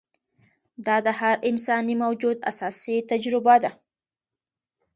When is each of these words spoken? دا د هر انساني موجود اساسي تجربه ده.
دا 0.85 0.95
د 1.05 1.07
هر 1.19 1.35
انساني 1.49 1.95
موجود 2.03 2.37
اساسي 2.51 2.97
تجربه 3.11 3.55
ده. 3.63 3.71